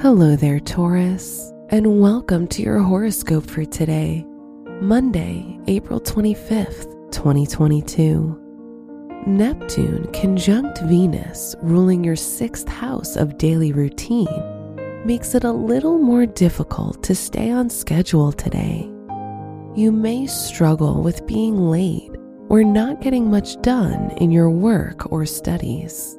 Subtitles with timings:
[0.00, 4.24] Hello there, Taurus, and welcome to your horoscope for today,
[4.80, 8.40] Monday, April 25th, 2022.
[9.26, 14.28] Neptune conjunct Venus, ruling your sixth house of daily routine,
[15.04, 18.88] makes it a little more difficult to stay on schedule today.
[19.74, 22.12] You may struggle with being late
[22.48, 26.16] or not getting much done in your work or studies.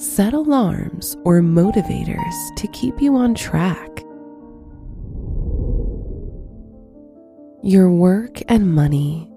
[0.00, 4.02] Set alarms or motivators to keep you on track.
[7.62, 9.30] Your work and money.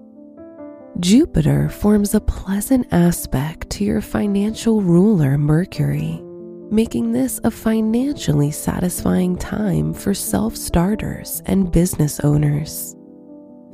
[1.00, 6.22] Jupiter forms a pleasant aspect to your financial ruler, Mercury,
[6.70, 12.96] making this a financially satisfying time for self starters and business owners.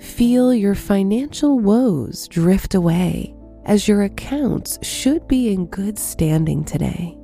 [0.00, 7.16] Feel your financial woes drift away as your accounts should be in good standing today,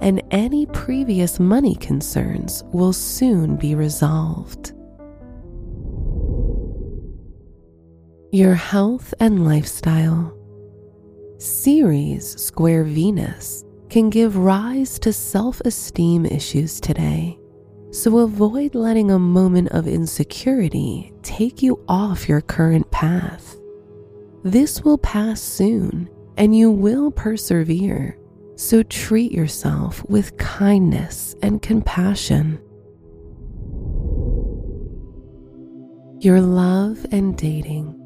[0.00, 4.72] and any previous money concerns will soon be resolved.
[8.32, 10.36] Your health and lifestyle.
[11.38, 17.38] Ceres square Venus can give rise to self esteem issues today,
[17.92, 23.56] so avoid letting a moment of insecurity take you off your current path.
[24.44, 28.18] This will pass soon and you will persevere.
[28.56, 32.60] So treat yourself with kindness and compassion.
[36.20, 37.98] Your love and dating.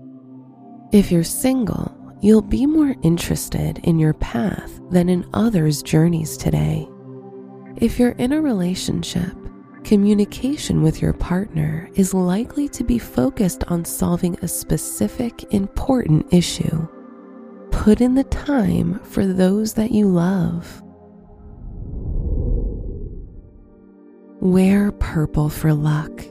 [0.92, 6.88] If you're single, you'll be more interested in your path than in others' journeys today.
[7.76, 9.34] If you're in a relationship,
[9.84, 16.86] communication with your partner is likely to be focused on solving a specific important issue.
[17.70, 20.82] Put in the time for those that you love.
[24.40, 26.22] Wear purple for luck.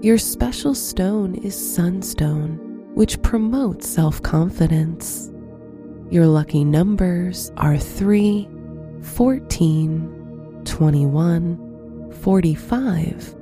[0.00, 2.58] Your special stone is sunstone,
[2.94, 5.30] which promotes self confidence.
[6.10, 8.48] Your lucky numbers are 3,
[9.02, 11.67] 14, 21,
[12.20, 13.34] 45,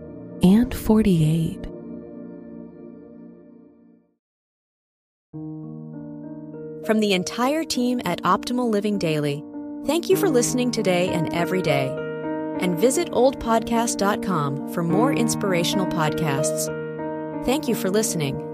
[0.43, 1.67] and 48.
[6.87, 9.43] From the entire team at Optimal Living Daily,
[9.87, 11.89] thank you for listening today and every day.
[12.61, 16.67] And visit oldpodcast.com for more inspirational podcasts.
[17.45, 18.46] Thank you for listening.